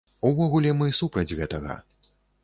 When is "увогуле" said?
0.27-0.71